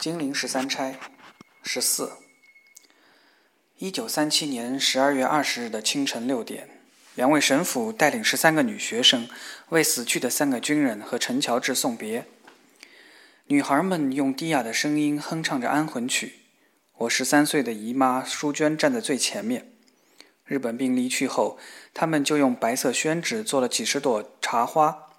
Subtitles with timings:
[0.00, 0.98] 金陵十三钗
[1.62, 2.12] 十四。
[3.76, 6.70] 一九三七年十二月二十日的清晨六点，
[7.14, 9.28] 两位神父带领十三个女学生
[9.68, 12.24] 为死去的三个军人和陈乔治送别。
[13.48, 16.36] 女孩们用低哑的声音哼唱着安魂曲。
[16.96, 19.70] 我十三岁的姨妈淑娟站在最前面。
[20.46, 21.58] 日本兵离去后，
[21.92, 25.10] 他们就用白色宣纸做了几十朵茶花。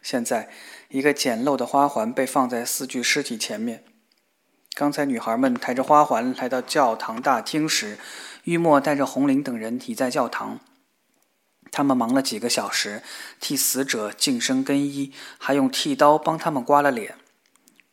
[0.00, 0.48] 现在，
[0.88, 3.84] 一个简陋的花环被放在四具尸体前面。
[4.74, 7.98] 刚才女孩们抬着花环来到教堂大厅时，
[8.44, 10.60] 玉墨带着红玲等人已在教堂。
[11.70, 13.02] 他们忙了几个小时，
[13.38, 17.16] 替死者净身更衣，还用剃刀帮他们刮了脸。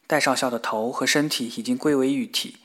[0.08, 2.58] 戴少校的头和身体已经归为一体。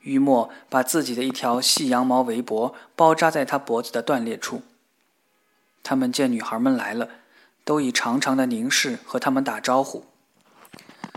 [0.00, 4.62] 玉墨把自己的一条细羊毛围脖包扎在他脖子的断裂处。
[5.82, 7.08] 他们见女孩们来了。
[7.64, 10.06] 都以长长的凝视和他们打招呼，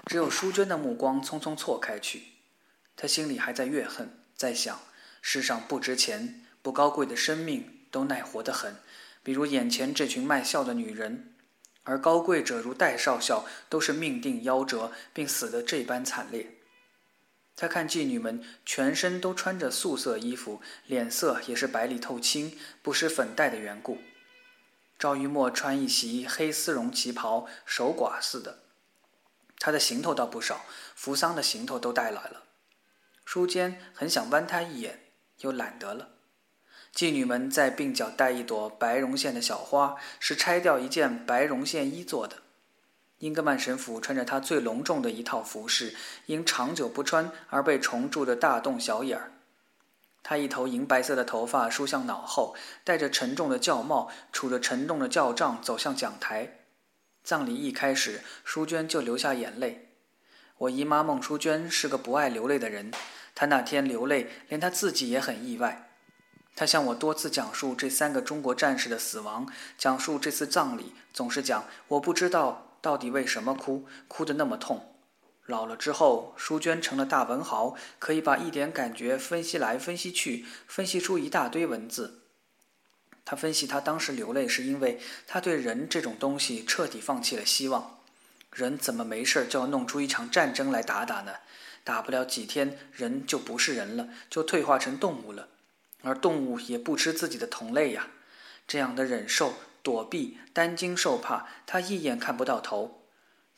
[0.08, 2.24] 只有淑娟的目光匆匆错开去，
[3.02, 4.78] 他心里还在怨恨，在想
[5.22, 8.76] 世上不值钱、不高贵的生命都耐活得很，
[9.24, 11.34] 比如眼前这群卖笑的女人，
[11.84, 16.58] 而高贵者如戴少校都是命定夭折，并死得这般惨烈。
[17.56, 24.00] 他看妓女们全身都穿着素色衣服，脸色也是白里透青，不施粉黛的缘故。
[24.98, 28.60] 赵玉墨穿一袭黑丝绒旗袍，守寡似的。
[29.58, 30.66] 他的行头倒不少，
[30.96, 32.44] 扶丧的行头都带来了。
[33.32, 35.02] 淑娟很想剜他一眼，
[35.42, 36.10] 又懒得了。
[36.92, 42.38] 妓女们在鬓角戴一朵白绒线的小花，是拆掉一件白绒线衣做的。
[43.20, 49.32] 英格曼神父穿着他最隆重的一套服饰，因长久不穿而被虫蛀的大洞小眼儿。
[50.24, 56.62] 他一头银白色的头发梳向脑后，戴着沉重的轿帽，杵着沉重的轿杖走向讲台。
[57.24, 59.86] 葬礼一开始，淑娟就流下眼泪。
[60.58, 62.92] 我姨妈孟淑娟是个不爱流泪的人，
[63.40, 65.88] 他那天流泪，连他自己也很意外。
[66.58, 74.94] 他向我多次讲述这三个中国战士的死亡，讲述这次葬礼，总是讲我不知道到底为什么哭，哭得那么痛。
[75.46, 82.24] 老了之后，淑娟成了大文豪，可以把一点感觉分析来分析去，分析出一大堆文字。
[83.24, 88.02] 他分析，他当时流泪是因为他对人这种东西彻底放弃了希望。
[88.52, 91.36] 人怎么没事就要弄出一场战争来打打呢？
[91.90, 95.48] 打不了几天，人就不是人了，就退化成动物了。
[96.04, 98.10] 而动物也不吃自己的同类呀。
[98.68, 103.08] 这样的忍受、躲避、担惊受怕，他一眼看不到头。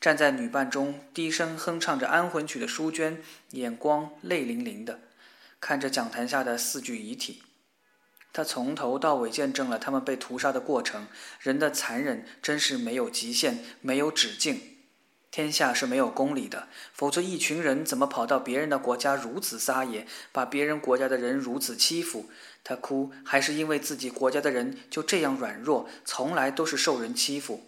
[0.00, 5.00] 站在女伴中，低声哼唱着安魂曲的淑娟，眼光泪淋淋的，
[5.60, 7.42] 看着讲坛下的四具遗体。
[8.32, 11.06] 她从头到尾见证了他们被屠杀的过程。
[11.38, 14.71] 人的残忍真是没有极限，没有止境。
[15.32, 22.28] 天下是没有公理的，否则一群人怎么跑到别人的国家如此撒野，把别人国家的人如此欺负？
[22.62, 27.62] 他哭，还是因为自己国家的人就这样软弱，从来都是受人欺负？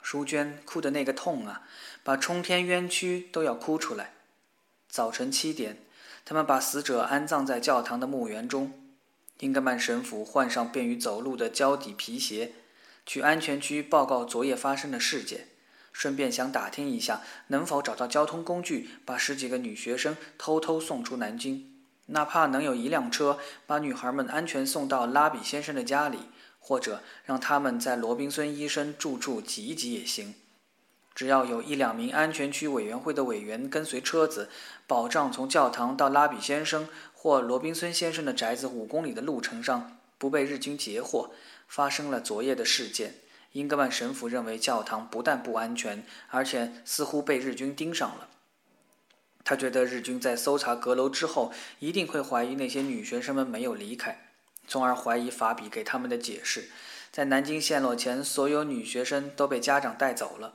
[0.00, 1.68] 淑娟哭的那个痛啊，
[2.02, 4.14] 把冲天冤屈都要哭出来。
[4.88, 5.84] 早晨七点，
[6.24, 8.72] 他们把死者安葬在教堂的墓园中。
[9.40, 12.52] 英格曼神父换上便于走路的胶底皮鞋，
[13.04, 15.48] 去安全区报告昨夜发生的事件，
[15.92, 21.70] 顺便想打听一下能否找到交通工具，把十几个女学生偷偷送出南京，
[22.06, 26.18] 哪怕能有一辆车把女孩们安全送到拉比先生的家里。
[26.64, 30.36] 或者让他们在罗宾森医生住处挤一挤也行，
[31.12, 34.48] 只要有一两名安全区委员会的委员跟随车子，
[34.86, 41.32] 保障从教堂到拉比先生或罗宾森先生的宅子五公里的路程上不被日军截获。
[41.66, 43.16] 发生了昨夜的事件，
[43.52, 48.28] 英格曼神父认为教堂不但不安全，而且似乎被日军盯上了。
[49.44, 54.28] 他觉得日军在搜查阁楼之后，一定会怀疑那些女学生们没有离开。
[54.68, 56.70] 从而怀疑法比给他们的解释，
[57.10, 60.54] 在南京陷落前，所有女学生都被家长带走了。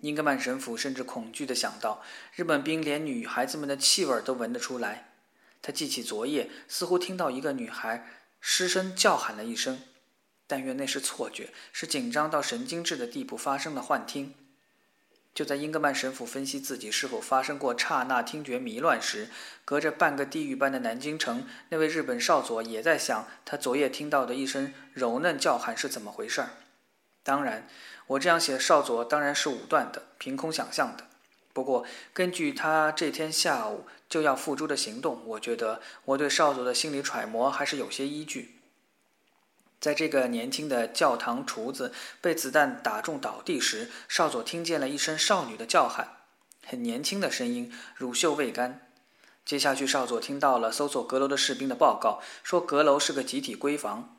[0.00, 2.02] 英格曼神父甚至恐惧地想到，
[2.34, 5.12] 日本兵连女孩子们的气味都闻得出来。
[5.62, 8.06] 他记起昨夜，似乎听到一个女孩
[8.40, 9.80] 失声叫喊了一声，
[10.46, 14.34] 但愿那是错觉，是紧张到神经质的地步发生的幻听。
[15.34, 19.28] 就在英格曼神父分析自己是否发生过刹那听觉迷乱时，
[19.64, 26.50] 隔着半个地狱般的南京城，那位日本少佐也在想他昨夜听到的一声柔嫩叫喊是怎么回事儿。
[27.24, 27.66] 当然，
[28.06, 31.08] 我这样写少佐当然是武断的，凭空想象的。
[31.52, 38.60] 不过，根据他这天下午就要付诸的行动，我觉得我对少佐的心理揣摩还是有些依据。
[39.84, 41.92] 在这个年轻的教堂厨子
[42.22, 46.20] 被子弹打中倒地时，少佐听见了一声少女的叫喊
[46.66, 48.90] ：“很年轻的声音，乳臭未干。
[49.44, 54.16] 接下去，少佐听到了搜索阁楼的士兵的报告，说阁楼是个集体闺房。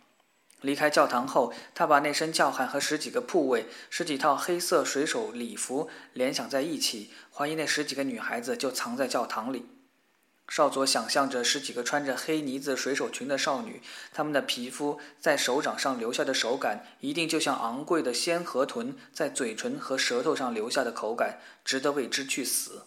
[0.61, 9.65] 离开教堂后，他把那身叫喊和十几个铺位、十几套黑色水手礼服联想在一起，怀疑那十几个女孩子就藏在教堂里。
[10.47, 13.81] 少佐想象着十几个穿着黑呢子水手裙的少女，
[14.13, 22.83] 她们的皮肤在手掌上留下的手感，一定就像昂贵的鲜河豚在嘴唇和舌头上留下的口感，值得为之去死。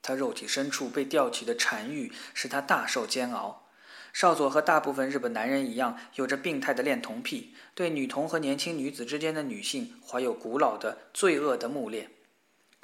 [0.00, 3.66] 他肉体深处被吊起的馋欲，使他大受煎熬。
[4.14, 12.10] 少佐和大部分日本男人一样，有着病态的恋童癖，对女童和年轻女子之间的女性怀有古老的罪恶的慕恋。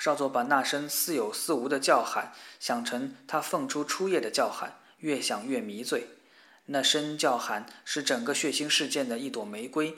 [0.05, 6.09] 少佐把那声似有似无的叫喊想成他奉出初夜的叫喊，越想越迷醉。
[6.67, 9.97] 那声叫喊是整个血腥事件的一朵玫瑰。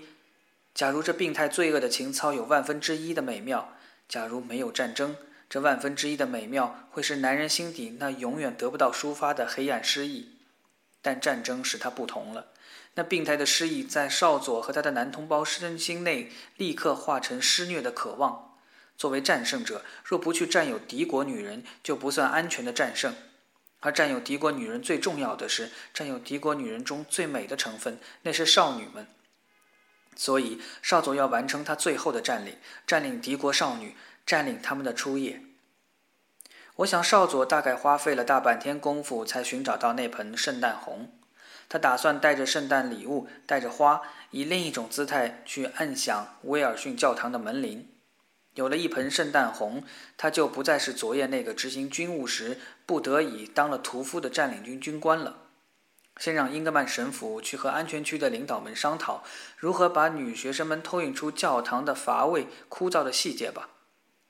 [0.72, 3.72] 假如这病态罪恶的情操有万分之一的美妙，
[4.08, 5.16] 假如没有战争，
[5.50, 10.36] 这万分之一的美妙会是男人心底那永远得不到抒发的黑暗诗意。
[11.02, 12.52] 但战争使他不同了。
[12.94, 18.45] 那病态的诗意在少佐和他的男同胞身心内立刻化成施虐的渴望。
[18.96, 23.14] 作为战胜者，若不去占有敌国女人，就不算安全的战胜。
[23.80, 29.06] 而占有敌国女人最重要的是占有敌国女人中最美的成分，那是少女们。
[30.16, 32.56] 所以少佐要完成他最后的占领，
[32.86, 33.94] 占领敌国少女，
[34.24, 35.42] 占领他们的初夜。
[36.76, 41.12] 我想少佐大概花费了大半天功夫才寻找到那盆圣诞红。
[41.68, 44.00] 他打算带着圣诞礼物，带着花，
[44.30, 47.88] 以另一种姿态去按响威尔逊教堂的门铃。
[48.56, 49.84] 有了一盆圣诞红，
[50.16, 55.36] 他就不再是昨夜那个执行军务时不得已当了屠夫的占领军军官了。
[56.18, 59.22] 先让英格曼神父去和安全区的领导们商讨
[59.58, 63.68] 如何把女学生们偷运出教堂的乏味枯燥的细节吧。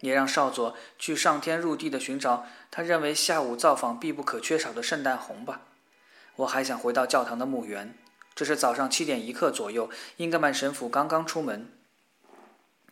[0.01, 5.63] 也让少佐去上天入地的寻找他认为下午造访必不可缺少的圣诞红吧。
[6.35, 7.97] 我还想回到教堂的墓园。
[8.35, 11.71] 这是早上七点一刻左右，英格曼神父刚刚出门。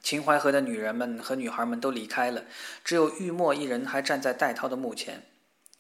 [0.04, 2.44] 秦淮河的女人们和女孩们都离开了，
[2.84, 5.22] 只有玉墨一人还站在戴涛的墓前。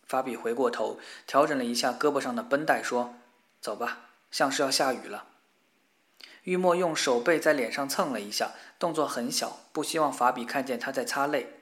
[0.06, 3.16] 法比回过头，调整了一下胳膊上的绷带，说
[3.60, 5.26] ：“走吧，像是要下雨了。”
[6.44, 11.60] 玉墨用手背在脸上蹭了一下，动作很小，不希望法比看见他在擦泪。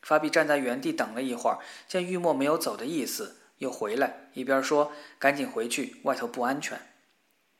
[0.00, 6.80] 法比站在原地等了一会儿，见玉墨没有走的意思，又回来，一边说：“赶紧回去，外头不安全。”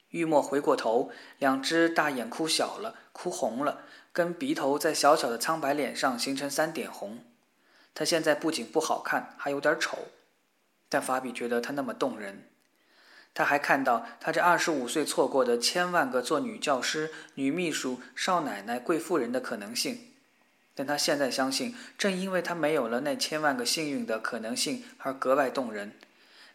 [0.08, 3.84] 玉墨回过头，两只大眼哭小了，哭红了。
[4.12, 7.24] 跟鼻头在小小的苍白脸上形成三点红，
[7.94, 10.08] 他现在不仅不好看，还有点丑，
[10.88, 12.48] 但法比觉得他那么动人。
[13.34, 20.12] 他还看到他这二十五岁错过的千万个做女教师、女秘书、少奶奶、贵妇人的可能性，
[20.74, 25.92] 但他现在相信，正因为他没有了那千万个幸运的可能性，而格外动人。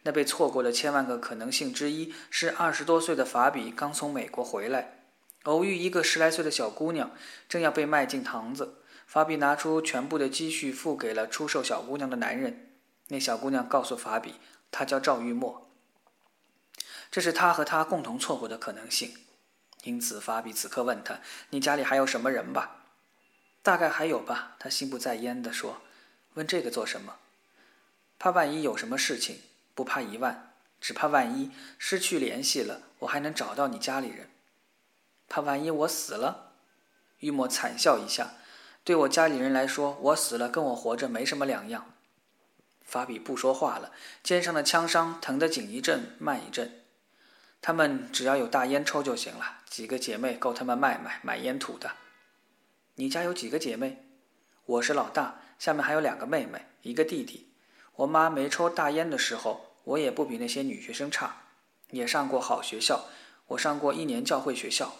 [0.04, 4.96] 那被错过的千万个可能性之一，是二十多岁的法比刚从美国回来。
[5.47, 7.09] 偶遇一个十来岁的小姑娘，
[7.47, 12.69] 正要被卖进堂子，法比拿出全部的积蓄付给了出售小姑娘的男人。
[13.07, 14.35] 那小姑娘告诉法比，
[14.71, 15.71] 她叫赵玉墨。
[17.09, 19.13] 这是他和她共同错过的可能性。
[19.83, 21.21] 因此，法比此刻问他
[21.51, 22.83] ：“你家里还有什么人吧
[23.63, 25.81] ？”“大概还有吧。”他心不在焉地说。
[26.35, 27.15] “问这个做什么
[28.19, 29.39] ？”“怕万一有什么事情，
[29.73, 30.51] 不怕一万，
[30.81, 34.30] 只怕万一失去联系了，我还能找到你家里人。”
[35.29, 36.51] 怕万一我死了，
[37.19, 38.33] 玉墨惨笑一下。
[38.83, 41.93] 对我家里人来说，我死了跟我活着没什么两样。
[42.81, 43.91] 法比不说话了，
[44.23, 46.83] 肩上的枪伤疼得紧一阵慢一阵。
[47.59, 51.91] 他们只要有大烟抽就行了，几个姐妹够他们卖卖买烟土的。
[52.95, 54.05] 你家有几个姐妹？
[54.65, 57.49] 我是老大，下面还有两个妹妹，一个弟弟。
[57.95, 61.41] 我妈没抽大烟的时候，我也不比那些女学生差，
[61.91, 63.05] 也上过好学校。
[63.47, 64.93] 我上过一年教会学校。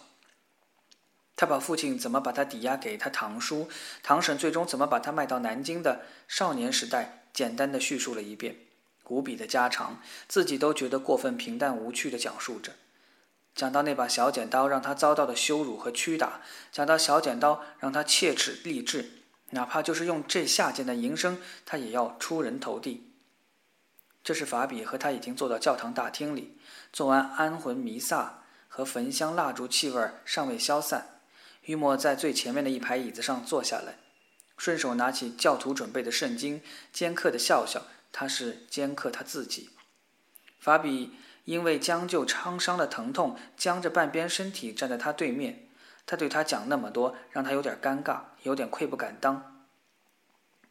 [1.38, 3.68] 他把父亲怎么把他抵押给他堂叔，
[4.02, 8.56] 堂婶最终怎么把他卖到南京的少年时代，简单的叙述了一遍，
[9.04, 12.72] 无比的家常，自己都觉得过分平淡无趣的讲述着。
[13.54, 16.40] 讲到那把小剪刀让他遭到的羞辱和屈打，
[16.72, 23.12] 讲到小剪刀让他切齿励志，哪怕就是用这下贱的营生，他也要出人头地。
[24.24, 26.58] 这是法比和他已经坐到教堂大厅里，
[26.92, 31.17] 做完安魂弥撒和焚香蜡烛，气味尚未消散。
[31.68, 33.96] 玉墨在最前面的一排椅子上坐下来，
[34.56, 36.62] 顺手拿起教徒准备的圣经，
[36.94, 37.82] 尖刻的笑笑。
[38.10, 39.68] 他是尖刻他自己。
[40.58, 41.12] 法比
[41.44, 45.68] 因为将就创伤的疼痛，僵着半边身体站在他对面。
[46.06, 49.66] 他对他讲那么多，让他有点尴尬，有点愧不敢当。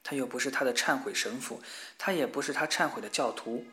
[0.04, 1.62] 他又不是他的忏悔神父，
[2.00, 3.68] 他也不是他忏悔的教徒。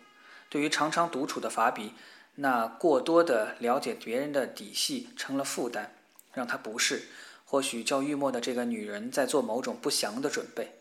[0.51, 1.95] 对于常常独处的法比，
[2.35, 5.95] 那过多的了解别人的底细成了负担，
[6.35, 7.05] 让他不适。
[7.45, 10.73] 或许叫玉墨的这个女人在做某种不祥的准备。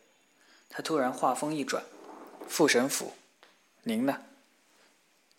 [0.70, 1.84] 他突然话锋一转
[2.50, 3.14] ：“副神父，
[3.84, 4.22] 您呢？”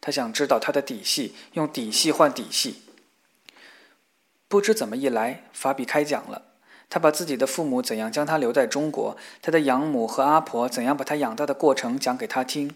[0.01, 2.83] 他想知道他的底细，用底细换底细。
[4.47, 6.43] 不知怎么一来，法比开讲了。
[6.91, 12.73] 他把自己的父母怎样将他留在中国，他的养母和阿婆怎样把他养大的过程讲给他听。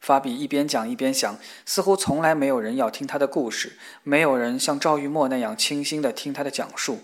[0.00, 7.00] 法比一边讲一边想，似乎从来没有人要听他的故事，没有人像赵玉墨那样倾心地听他的讲述。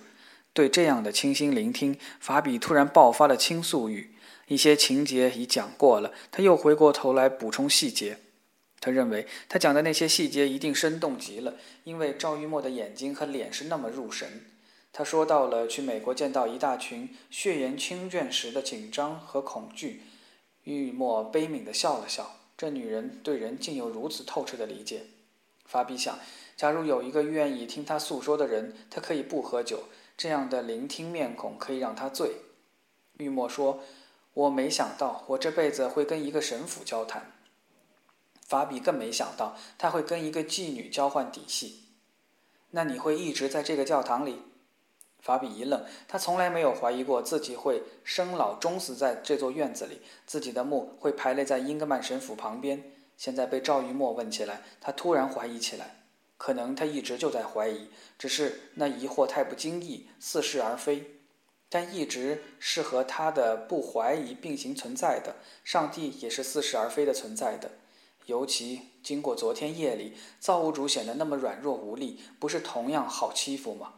[0.52, 4.14] 对这样的倾心聆听，法比突然爆发了倾诉欲。
[4.48, 8.18] 一些情节已讲过了，他又回过头来补充细节。
[8.80, 14.46] 他认为他讲的那些细节一定生动极了，因为赵玉墨的眼睛和脸是那么入神。
[14.92, 20.04] 他说到了去美国见到一大群血缘亲眷时的紧张和恐惧。
[20.62, 22.36] 玉墨悲悯地笑了笑。
[22.56, 25.02] 这女人对人竟有如此透彻的理解。
[25.64, 26.18] 法比想，
[26.56, 29.84] 假如有一个愿意听他诉说的人，他可以不喝酒。
[30.16, 32.36] 这样的聆听面孔可以让他醉。
[33.18, 33.80] 玉墨说
[34.32, 37.32] ：“我没想到我这辈子会跟一个神父交谈。”
[38.40, 41.82] 法比更没想到他会跟一个妓女交换底细。
[42.70, 44.40] 那你会一直在这个教堂里？
[45.26, 52.92] 法比一愣，他从来没有怀疑过自己会生老终死在这座院子里，自己的墓会排列在英格曼神府旁边。
[53.16, 56.04] 现在被赵玉墨问起来，他突然怀疑起来。
[56.38, 61.18] 可能他一直就在怀疑，只是那疑惑太不经意，似是而非。
[61.68, 65.34] 但一直是和他的不怀疑并行存在的。
[65.64, 67.72] 上帝也是似是而非的存在的。
[68.26, 73.94] 尤其经过昨天夜里，造物主显得那么软弱无力，不是同样好欺负吗？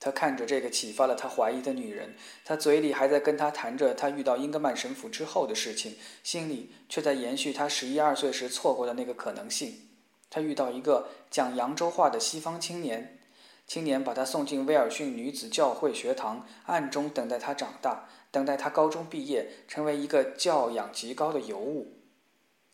[0.00, 2.14] 他看着这个启发了他怀疑的女人，
[2.44, 9.88] 他嘴里还在跟他谈着他遇到英格曼神父之后的事情，心里却在延续他十一二岁时错过的那个可能性。
[10.30, 13.18] 他遇到一个讲扬州话的西方青年，
[13.66, 21.94] 青年把他送进威尔逊女子教会学堂，暗中等待他长大，等待他高中毕业，成为一个教养极高的尤物。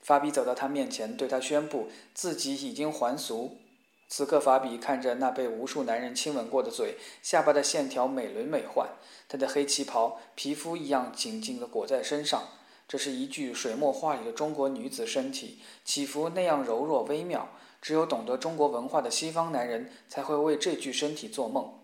[0.00, 3.58] 法比走到他面前，对他宣布自己已经还俗。
[4.08, 8.86] 此刻，法比看着那被无数男人亲吻过的嘴，下巴的线条美轮美奂，
[9.28, 12.42] 他的黑旗袍皮肤一样紧紧地裹在身上。
[12.86, 17.48] 这是一具水墨画里的中国女子身体，起伏那样柔弱微妙，
[17.80, 21.80] 只有懂得中国文化的西方男人才会为这具身体做梦。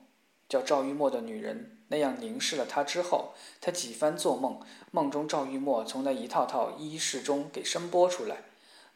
[0.48, 4.60] 叫赵玉墨的女人那样凝视了他之后，他几番做梦，
[4.90, 8.42] 梦中赵玉墨从那一套套衣饰中给声拨出来，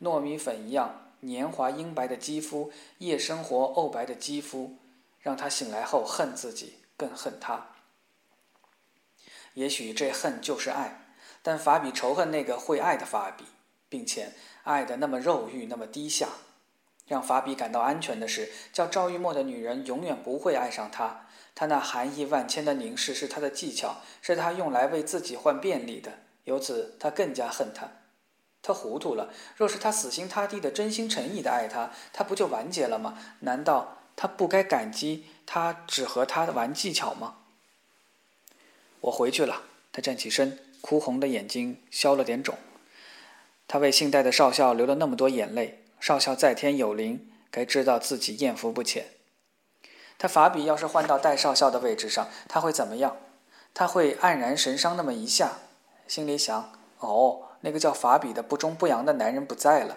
[0.03, 4.77] 糯米粉一样年华英白的肌肤，夜生活欧白的肌肤，
[5.21, 7.69] 让他醒来后恨自己，更恨他。
[9.55, 11.01] 也许这恨就是爱。
[11.43, 13.45] 但法比仇恨那个会爱的法比，
[13.91, 16.29] 并且爱的那么肉欲，那么低下。
[17.07, 21.27] 让法比感到安全的是，叫赵玉墨的女人永远不会爱上他。
[21.55, 26.13] 他那含义万千的凝视是他的技巧，是他用来为自己换便利的。
[26.45, 27.91] 由此，他更加恨他。
[28.65, 29.33] 他糊涂了。
[29.57, 33.17] 若是他死心塌地的、真心诚意的爱他，他不就完结了吗？
[33.41, 37.37] 难道他不该感激他只和他玩技巧吗？
[39.03, 39.63] 我回去了。
[39.93, 40.59] 他站起身。
[40.87, 42.59] 哭红的眼睛消了点肿，
[43.67, 45.83] 他为姓戴的少校流了那么多眼泪。
[45.99, 49.07] 少校在天有灵，该知道自己艳福不浅。
[50.19, 53.17] 他法比要是换到戴少校的位置上，他会怎么样？
[53.73, 55.53] 他会黯然神伤那么一下，
[56.07, 59.97] 心里想：哦，那个叫法比的不忠不阳的男人不在了。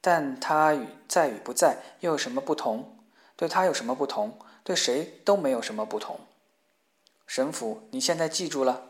[0.00, 2.96] 但他与在与不在又有什么不同？
[3.36, 4.38] 对他有什么不同？
[4.64, 6.18] 对谁都没有什么不同。
[7.26, 8.88] 神父，你现在记住了。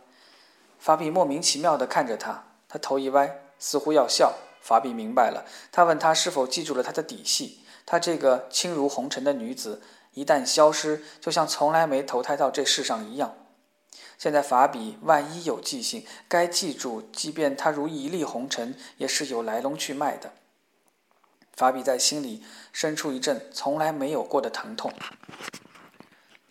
[0.79, 4.33] 法比莫名其妙地看着他，他头一歪，似乎要笑。
[4.63, 7.61] 法比明白了，他问他是否记住了他的底细。
[7.85, 9.83] 他这个轻如红尘的女子，
[10.15, 13.35] 一旦消失，就像从来没投胎到这世上一样。
[14.19, 20.33] 现在法比万一有记性，该记住，即便他如一粒红尘，也是有来龙去脉的。
[21.55, 22.43] 法比在心里
[22.73, 24.93] 生出一阵从来没有过的疼痛。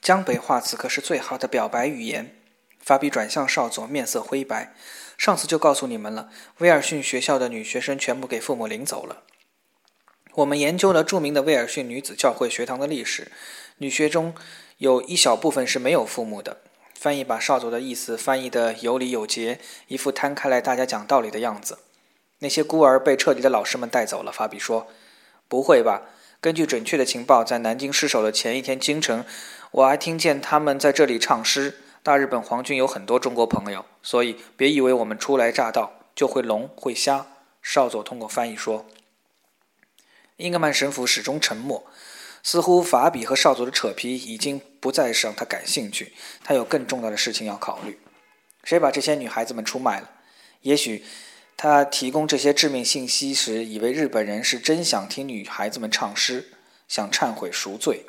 [0.01, 2.35] 江北话此刻是最好的表白语言。
[2.79, 4.73] 法比转向少佐，面色灰白。
[5.17, 6.29] 上次就告诉你们了，
[6.59, 9.23] 威尔逊学校的女学生全部给父母领走了。
[10.35, 13.31] 我们研究了著名的威尔逊女子教会学堂的历史，
[13.77, 14.33] 女学中
[14.77, 16.61] 有一小部分是没有父母的。
[16.99, 21.77] 翻译把少佐的意思翻译得有理有节，一副摊开来大家讲道理的样子。
[22.39, 24.33] 那些孤儿被撤离的老师们带走了。
[24.33, 24.87] 法比说
[25.47, 26.01] ：“不会吧？
[26.41, 29.23] 根据准确的情报，在南京失守的前一天清晨，
[29.71, 37.27] 我还听见他们在这里唱诗。”大日本皇军有很多中国朋友，所以别以为我们初来乍到就会聋会瞎。”
[37.63, 38.85] 少佐通过翻译说。
[40.35, 41.85] 英格曼神父始终沉默，
[42.51, 46.13] 似乎法比和少佐的扯皮已经不再是让他感兴趣，
[46.43, 47.99] 他有更重要的事情要考虑。
[48.63, 50.09] 谁把这些女孩子们出卖了？
[50.61, 51.03] 也许
[51.55, 56.51] 他提供这些致命信息时，以为日本人是真想听女孩子们唱诗，
[56.87, 58.07] 想忏悔赎罪。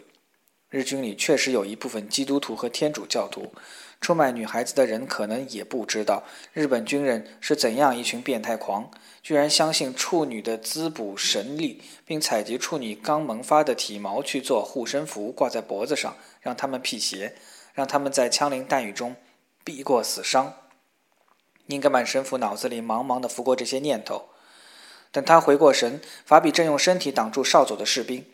[0.70, 3.52] 日军里确实有一部分基督徒和天主教徒，
[4.00, 8.90] 出卖女孩子的人可能也不知道日本军人是怎样一群变态狂，
[9.22, 17.34] 居然相信处女的滋补神力，并采集处女刚萌发的体毛去做护身符，挂在脖子上，让他们辟邪，
[17.74, 19.14] 让他们在枪林弹雨中
[19.62, 20.54] 避过死伤。
[21.66, 24.30] 英格曼神父脑子里茫茫的浮过这些念头，
[25.12, 28.24] 等他回过神，法比正用身体挡住少佐的士兵。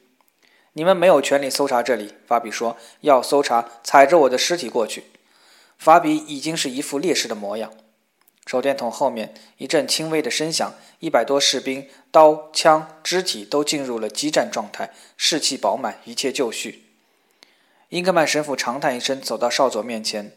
[0.75, 2.77] 你们没有权利搜查这里，法比说。
[3.01, 5.05] 要搜查，踩着我的尸体过去。
[5.79, 7.73] 法比已经是一副烈士的模样。
[8.47, 16.85] 手电筒后面一阵轻微的声响，一百多士兵，刀枪肢体都进入了激战状态，士气饱满，一切就绪。
[17.89, 20.33] 英格曼神父长叹一声，走到少佐面前。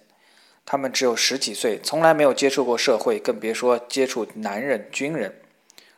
[0.66, 5.42] 他们只有十几岁，从来没有接触过社会，更别说接触男人、军人。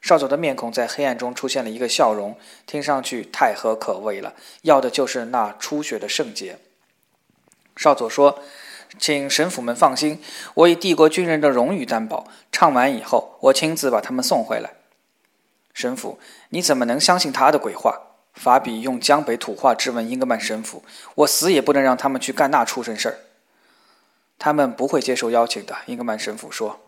[0.01, 4.33] 少佐的面孔在黑暗中出现了一个笑容，听上去太合口味了。
[4.63, 6.57] 要的就是那初雪的圣洁。
[7.75, 8.43] 少佐说
[8.99, 10.21] ：“请神父们放心，
[10.53, 14.73] 我以帝国军人的荣誉担保，唱完以后，我亲自把他们送回来。”
[15.73, 16.19] 神父，
[16.49, 18.01] 你怎么能相信他的鬼话？
[18.33, 20.83] 法比用江北土话质问英格曼神父
[21.15, 23.17] ：“我死也不能让他们去干那畜生事儿。”
[24.39, 26.79] 他们不会接受邀请的，英格曼神父说。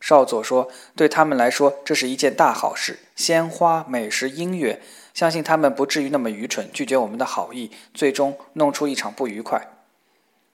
[0.00, 3.00] 少佐说：“对他们来说，这是一件大好事。
[3.16, 4.80] 鲜花、美食、音乐，
[5.12, 9.68] 相信他们不至于那么愚蠢，拒绝我们的好意，最终弄出一场不愉快。”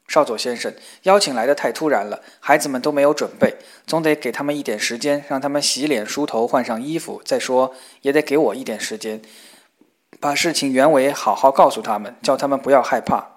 [0.08, 7.20] 少佐先生，邀请来的太突然了，孩子们都没有准备，总得给他们一点时间，让他们洗脸、梳头、换上衣服。
[7.24, 9.20] 再说，也得给我一点时间，
[10.18, 13.28] 把事情原委好好告诉他们，叫他们不要害怕。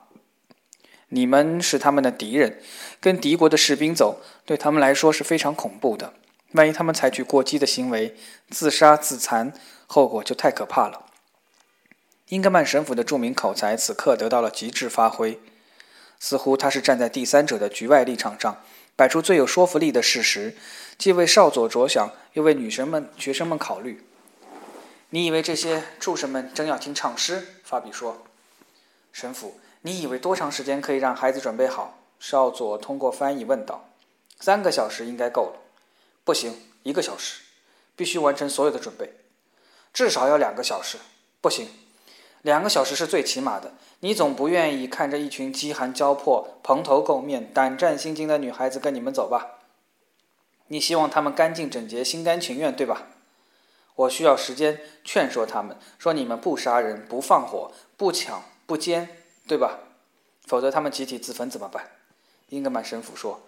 [1.10, 2.62] 你们是他们的敌人，
[3.02, 6.14] 跟敌国的士兵走，对他们来说是非常恐怖的。
[6.54, 8.16] 万一他们采取过激的行为，
[8.50, 9.52] 自杀自残，
[9.88, 11.04] 后果就太可怕了。
[12.30, 15.38] 英格曼神父的著名口才此刻得到了极致发挥，
[16.24, 18.64] 似乎他是站在第三者的局外立场上，
[18.96, 20.56] 摆出最有说服力的事实，
[20.96, 24.06] 既为少佐着想，又为女神们、学生们考虑。
[25.10, 27.56] 你以为这些畜生们真要听唱诗？
[27.64, 28.24] 法比说，
[29.12, 29.60] 神父。
[29.82, 31.98] 你以为多长时间可以让孩子准备好？
[32.20, 33.90] 少佐通过翻译问道。
[34.40, 35.60] 三个小时应该够了。
[36.24, 37.42] 不行，一个小时，
[37.96, 39.12] 必须完成所有的准备。
[39.92, 41.00] 至少要两个小时。
[41.42, 41.68] 不行，
[42.42, 43.74] 两个小时是最起码的。
[44.00, 49.60] 你总不愿意看着一群饥寒交迫、蓬头垢面、胆战心惊的女孩子跟你们走吧？
[50.68, 53.08] 你希望她们干净整洁、心甘情愿，对吧？
[53.96, 59.18] 我需要时间劝说他们，说你们不杀人、不放火、不抢、不奸。
[59.48, 59.80] 对吧？
[60.46, 61.90] 否则他们集体自焚怎么办？
[62.50, 63.42] 英格曼神父说。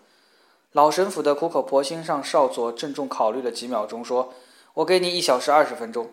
[0.73, 4.33] 老神父的苦口婆心让少佐郑重考虑了几秒钟，说
[4.73, 6.11] ：“我给你一小时二十分钟，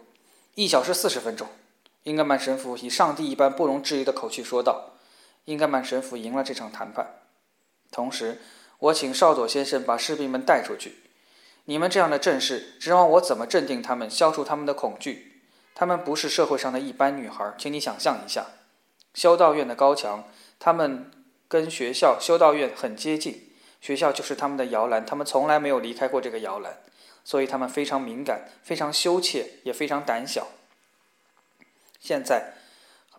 [0.55, 1.49] 一小时四十分钟。”
[2.05, 4.93] 英格曼神父以上帝一般不容置疑的口气说道
[5.45, 7.21] ：“英格曼神父赢了这场谈判。
[7.91, 8.41] 同时，
[8.79, 11.01] 我请少佐先生把士兵们带出去。
[11.67, 15.43] 你们这样的阵势，指望我怎么镇定他们，消除他们的恐惧？
[15.75, 18.47] 他们不是社会上的一般女孩，请你想象一下。”
[19.13, 20.25] 修道院的高墙，
[20.59, 21.11] 他们
[21.49, 26.79] 跟学校修道院很接近，学校就是他们的摇篮，他们从来没有离开过这个摇篮，
[27.25, 30.47] 所以他们非常敏感，非常羞怯，也非常胆小。
[32.01, 32.55] 现在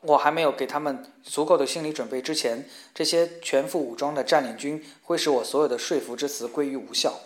[0.01, 7.19] 我还没有给他们足够的心理准备之前，这些全副武装的占领军会使我所有的说服之词归于无效。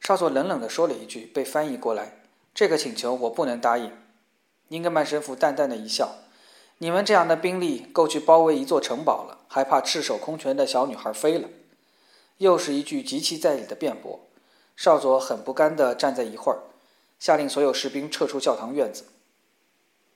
[0.00, 2.20] 少佐冷冷地说了一句，被翻译过来
[2.54, 3.92] ：“这个请求我不能答应。”
[4.68, 6.18] 英格曼神父淡淡的一笑。
[6.78, 11.48] 你们这样的兵力够去包围一座城堡了，还怕赤手空拳的小女孩飞了？
[12.36, 14.20] 又是一句极其在理的辩驳。
[14.76, 16.62] 少佐很不甘地站在一会儿，
[17.18, 19.06] 下令所有士兵撤出教堂院子。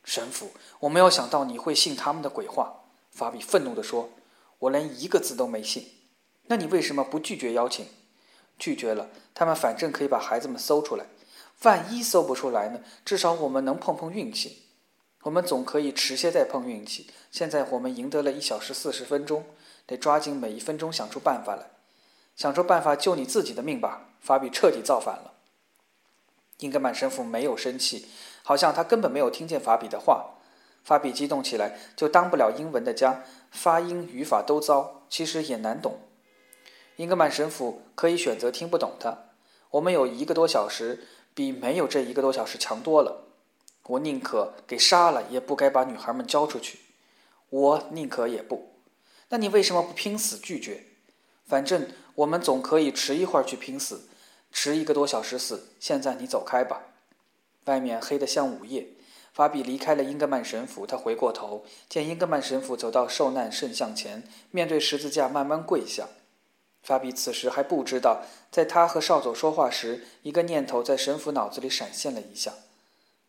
[0.04, 2.80] 神父，我没有想到你会信他们的鬼话。
[3.10, 4.10] 法比愤怒地说
[4.58, 5.86] ：“我连一个字都没信。
[6.46, 7.86] 那你为什么不拒绝邀请？
[8.58, 11.06] 拒绝了，他们反正可以把孩子们搜出来。
[11.62, 12.80] 万一搜不出来呢？
[13.04, 14.62] 至少我们能碰碰运气。”
[15.22, 17.08] 我们总可以迟些再碰运气。
[17.30, 19.44] 现在我们赢得了一小时四十分钟，
[19.86, 21.70] 得抓紧每一分钟想出办法来，
[22.34, 24.08] 想出办法救你自己的命吧。
[24.20, 25.34] 法比彻底造反了。
[26.58, 28.08] 英格曼神父没有生气，
[28.42, 30.30] 好像他根本没有听见法比的话。
[30.84, 36.00] 法比激动起来，就当不了英文的家，发音语法都糟，其实也难懂。
[36.96, 39.16] 英格曼神父可以选择听不懂他。
[39.70, 43.28] 我们有一个多小时，比没有这一个多小时强多了。
[43.86, 46.80] 我宁可给杀了，也不该把女孩们交出去。
[47.48, 48.72] 我宁可也不。
[49.28, 50.82] 那你为什么不拼死拒绝？
[51.46, 54.08] 反正我们总可以迟一会儿去拼死，
[54.50, 55.68] 迟一个多小时死。
[55.78, 56.82] 现在你走开吧。
[57.64, 58.88] 外面黑得像午夜。
[59.32, 66.08] 法比离开了英格曼神父，他回过头，见英格曼神父走到受难圣像前，面对十字架慢慢跪下。
[66.82, 72.52] 法比此时还不知道，在他和少佐说话时，一个念头在神父脑子里闪现了一下。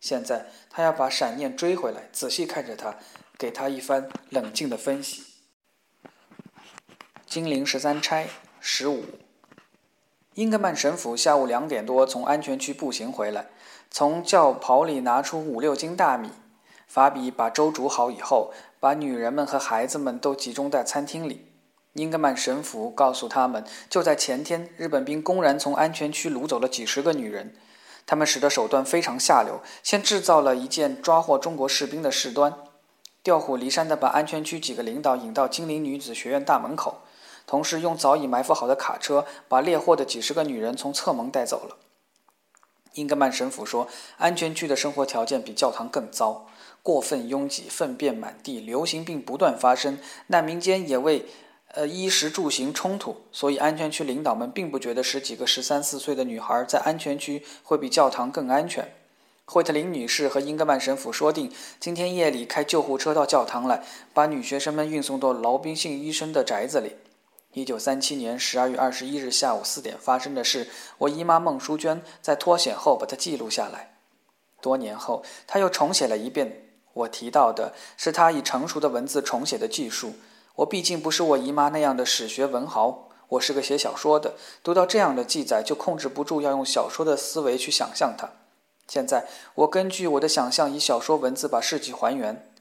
[0.02, 2.98] 现在他要把闪念追回来，仔细看着他，
[3.38, 5.24] 给他一番冷静的分析。
[7.26, 8.28] 金陵十三钗
[8.60, 9.06] 十五，
[10.34, 13.48] 英格曼神父下午两点多从安全区步行回来。
[13.94, 16.32] 从轿袍里拿出五六斤大米，
[16.88, 21.52] 法比把粥煮好以后，把女人们和孩子们都集中在餐厅里。
[21.94, 27.56] 英格曼神父告诉他们，就在前天，日本兵公然从安全区掳走了几十个女人，
[28.08, 32.52] 他们使的手段非常下流，先制造了一件抓获中国士兵的事端，
[33.22, 37.02] 调虎离山地把安全区几个领导引到金陵女子学院大门口，
[37.46, 41.78] 同时用早已埋伏好的卡车把猎获的几十个女人从侧门带走了。
[42.94, 46.48] 英格曼神父说：“安全区的生活条件比教堂更糟，
[46.82, 51.26] 过分拥挤，粪便满地，流行病不断发生，难民间也为
[51.74, 58.94] 呃衣食住行冲突，所以安全区领导们并不觉得十几个十三四岁的女孩在安全区会比教堂更安全。”
[59.46, 66.94] 惠特林女士和英格曼神父说定今天夜里开救护车到教堂来，把女学生们运送到劳宾逊医生的宅子里。
[67.54, 73.96] 一九三七年十二月二十一日下午四点发生的事，我姨妈孟淑娟在脱险后把它记录下来。
[74.60, 76.70] 多年后，她又重写了一遍。
[76.94, 80.14] 我提到的是她以成熟的文字重写的技术。
[80.56, 84.34] 我毕竟不是我姨妈那样的史学文豪，我是个写小说的。
[84.64, 88.30] 读到这样的记载，就控制不住要用小说的思维去想象它。
[88.88, 92.52] 现在，我根据我的想象，以小说文字把事迹还原。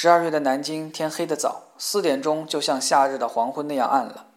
[0.00, 4.28] 十二月的南京天黑得早，四点钟就像夏日的黄昏那样暗了。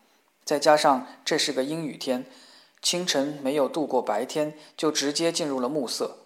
[0.43, 2.25] 再加上这是个阴雨天，
[2.81, 6.17] 清晨没有度过白天，就直接进入了暮色。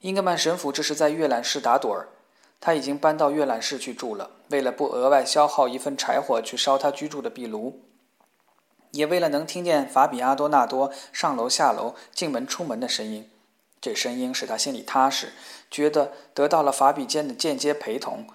[0.00, 2.08] 英格曼神父这是在阅览室打盹儿，
[2.60, 4.32] 他已经搬到阅览室去住了。
[4.50, 7.80] 为了不额外消耗一份柴火去烧他居住的壁炉，
[8.90, 13.30] 也为了能听见法比阿多纳多上楼下楼、进门出门的声音，
[13.80, 15.32] 这声音使他心里踏实，
[15.70, 18.26] 觉得得到了法比间的间接陪同。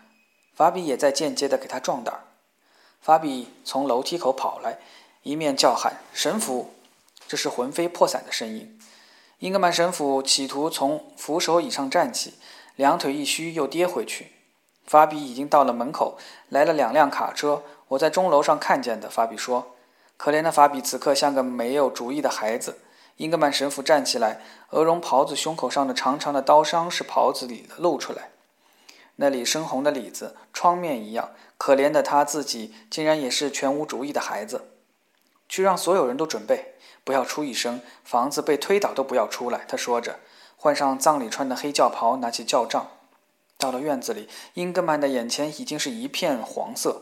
[0.59, 2.25] 法比也在间接地给他壮胆。
[2.99, 4.77] 法比从楼梯口跑来，
[5.23, 6.73] 一面叫喊：“神父！”
[7.29, 8.77] 这是魂飞魄散的声音。
[9.37, 12.33] 英格曼神父企图从扶手椅上站起，
[12.75, 14.33] 两腿一虚，又跌回去。
[14.85, 16.17] 法比已经到了门口，
[16.49, 17.63] 来了两辆卡车。
[17.87, 19.09] 我在钟楼上看见的。
[19.09, 19.77] 法比说
[20.17, 22.79] ：“可怜的法比，此刻像个没有主意的孩子。”
[23.15, 24.41] 英格曼神父站起来，
[24.71, 28.31] 鹅绒袍子胸口上的长长的刀伤是袍子里的露出来。
[29.21, 31.31] 那里深红的里子，窗面一样。
[31.57, 34.69] 可怜的他自己，竟然也是全无主意的孩子。
[35.49, 39.65] 去让所有人都准备，不要出一声，房子被推倒都不要出来。
[39.67, 40.19] 他说着，
[40.55, 42.87] 换上葬礼穿的黑轿袍，拿起轿杖。
[43.57, 47.01] 到了院子里，英格曼的眼前已经是一片黄色。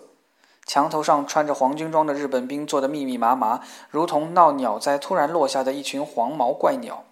[0.65, 7.05] 墙头上穿着黄军装的日本兵坐得密密麻麻，如同闹鸟灾突然落下的一群黄毛怪鸟。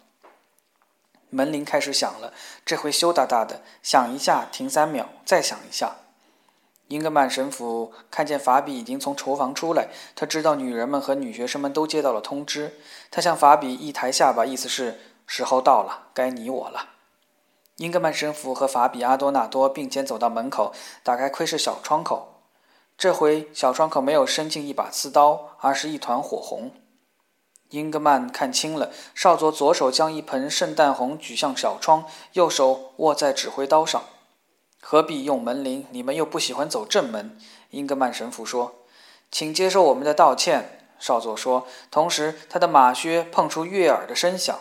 [1.29, 2.33] 门铃开始响了，
[2.65, 5.95] 这回羞答答的，响一下，停三秒，再响一下。
[6.89, 12.79] 英格曼神父看见法比已经从厨房出来，他知道女人们和女学生们都接到了通知。
[13.09, 16.89] 他向法比一抬下巴，意思是时候到了，该你我了。
[17.77, 22.43] 英格曼神父和法比阿多纳多并肩走到门口，打开窥视小窗口。
[22.97, 26.71] 这回小窗口没有伸进一把刺刀，而是一团火红。
[27.69, 34.03] 英格曼看清了，少佐左手将一盆圣诞红举向小窗，右手握在指挥刀上。
[34.81, 35.87] 何必用门铃？
[35.89, 37.37] 你们又不喜欢走正门。
[37.71, 38.75] 英格曼神父说
[39.31, 44.59] ：“请接受我们的道歉。”少佐说，同时他的马靴碰出悦耳的声响，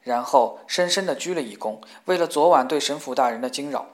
[0.00, 3.88] 然后深深地鞠了一躬，为了昨晚对神父大人的惊扰，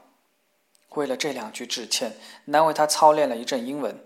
[0.91, 3.99] 为了这两句致歉，难为他操练了一阵英文。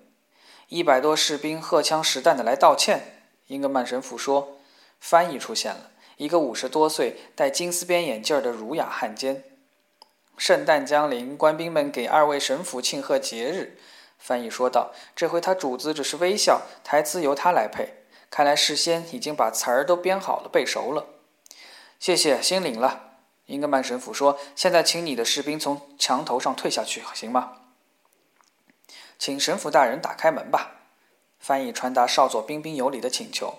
[0.69, 3.14] 一百多士兵荷枪实弹地来道歉。
[3.49, 4.59] 英格曼神父说
[4.99, 9.45] ：“翻译出现了，一个五十多岁、戴金丝边眼镜的儒雅汉奸。
[10.37, 13.79] 圣诞将临，官兵们给二位神父庆贺节日。”
[14.19, 18.05] 翻译说道：“这回他主子只是微笑，台词由他来配。
[18.31, 21.07] 看来事先已经把词儿都编好了，背熟了。”
[22.01, 23.19] 谢谢，心领了。
[23.47, 27.59] 英格曼神父说：“现在请你的士兵从墙头上退下去，行吗？”
[29.19, 30.74] 请神父大人打开门吧。
[31.47, 33.57] 翻译传达少佐彬彬有礼的请求：“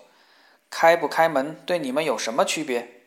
[0.72, 3.04] 开不开门对你们有什么区别？”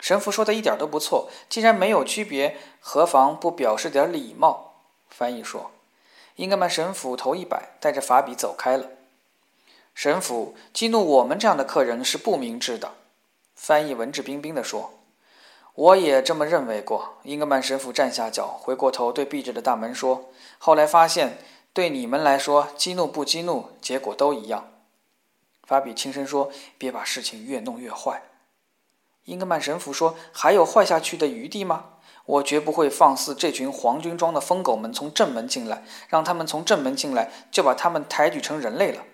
[0.00, 1.28] 神父说的一点都不错。
[1.50, 4.76] 既然没有区别，何妨不表示点礼貌？
[5.10, 5.72] 翻译说。
[6.36, 8.86] 英格曼神父头一摆，带着法比走开了。
[9.94, 12.92] 神父激怒我们这样的客人是不明智的。
[13.54, 14.94] 翻译文质彬彬地说
[15.74, 21.36] ：“我也这么认为过。”英格曼神父站下脚，回过头对闭着的大门说：“后来发现，
[21.72, 24.68] 对你们来说，激怒不激怒，结果都一样。”
[25.66, 28.22] 法比轻声说：“别把事情越弄越坏。”
[29.24, 31.90] 英格曼神父说：“还有坏下去的余地吗？
[32.24, 39.04] 我绝不会放肆这群黄军装的疯狗们从正门进来，让他们从正门进来就把他们抬举成人类了。”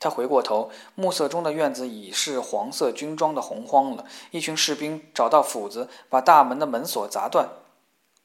[0.00, 4.04] 他回过头，暮色中的院子已是黄色军装的洪荒了。
[4.30, 7.48] 一群士兵找到斧子，把大门的门锁砸断。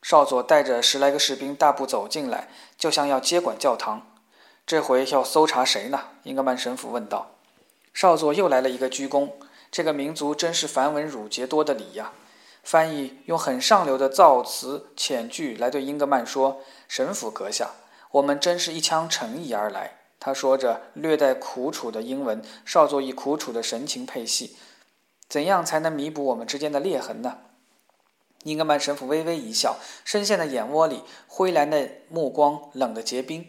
[0.01, 4.07] 少佐带着十来个士兵大步走进来，就像要接管教堂。
[4.65, 5.99] 这回要搜查谁呢？
[6.23, 7.31] 英格曼神父问道。
[7.93, 9.31] 少佐又来了一个鞠躬。
[9.69, 12.13] 这个民族真是繁文缛节多的礼呀！
[12.63, 17.71] 翻译用很上流的造词遣句来对英格曼说：“神父阁下，
[18.11, 24.57] 我们真是一腔诚意而来。”他说着略带苦楚的英文，少佐以苦楚的神情配戏
[25.29, 27.37] ：“怎样才能弥补我们之间的裂痕呢？”
[28.43, 33.45] 英格曼神父微微一笑，深陷的眼窝里灰蓝的目光冷得结冰。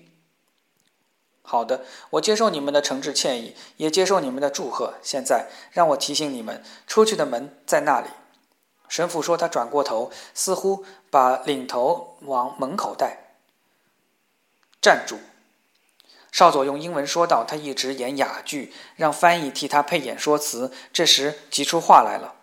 [1.43, 4.95] 好的，我接受你们的诚挚歉意，也接受你们的祝贺。
[5.03, 8.09] 现在让我提醒你们，出去的门在那里。
[8.89, 13.35] 神父说，他转过头，似乎把领头往门口带。
[14.81, 15.19] 站住！
[16.33, 17.45] 少佐用英文说道。
[17.45, 20.73] 他一直演哑剧，让翻译替他配演说词。
[20.93, 22.35] 这时急出话来了。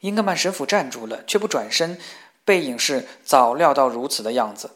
[0.00, 1.98] 英格曼神父站住了，却不转身，
[2.44, 4.70] 背影是早料到如此的样子。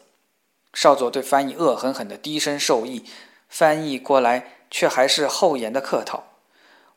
[0.73, 3.05] 少佐对翻译恶狠狠地低声授意。
[3.49, 6.23] 翻译过来，却还是厚颜的客套。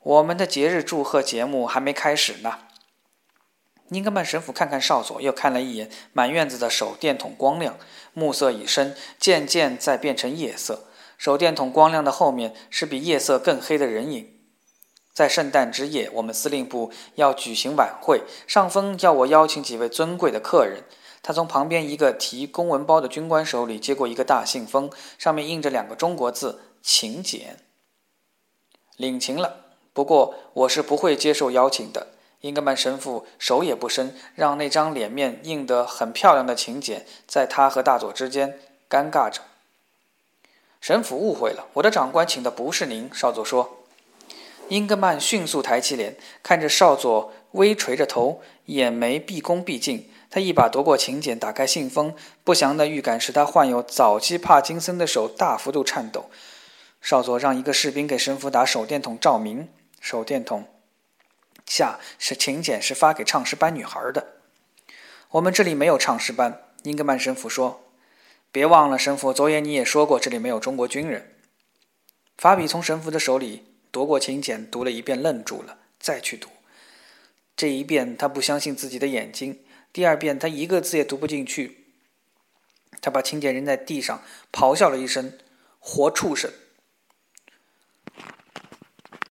[0.01, 2.59] 我们的节日祝贺节目还没开始呢。
[3.89, 7.77] 英格曼神父看看少佐，又看了一眼满院子的手电筒，光亮。
[8.13, 10.85] 暮色已深，渐渐在变成夜色。
[11.19, 14.34] 手电筒光亮的后面是比夜色更黑的人影。
[15.15, 20.83] 在圣诞之夜，我们司令部要举行晚会，上峰要我邀请几位尊贵的客人。
[21.23, 27.57] 他从旁边一个提公文包的军官手里接过一个大信封，上面印着两个中国字“请柬”。
[28.99, 32.09] 领情了，不过我是不会接受邀请的。
[32.41, 38.59] 英格曼神父手也不伸，让那张脸面印得很漂亮的请柬在他和大佐之间
[38.91, 39.41] 尴尬着。
[40.81, 43.09] 神父误会了，我的长官请的不是您。
[43.15, 43.84] 少佐说。
[44.69, 50.09] 英格曼迅速抬起脸，看着少佐，微垂着头，眼眉毕恭毕敬。
[50.31, 56.29] 他一把夺过请柬，打开信封，不祥的预感使他患有早期帕金森的手大幅度颤抖。
[57.01, 59.69] 少佐让一个士兵给神父打手电筒照明。
[60.01, 60.67] 手电筒
[61.67, 64.27] 下是请柬，是发给唱诗班女孩的。
[65.31, 67.85] 我们这里没有唱诗班，英格曼神父说。
[68.51, 71.35] 别忘了，神父，昨夜你也说过这里没有中国军人。
[72.37, 76.49] 法比从神父的手里夺过请柬，读了一遍，愣住了，再去读。
[77.55, 79.61] 这一遍，他不相信自己的眼睛。
[79.93, 81.85] 第二遍，他一个字也读不进去。
[83.01, 84.21] 他把请柬扔在地上，
[84.53, 85.39] 咆哮了一声
[85.79, 86.51] ：“活畜生！”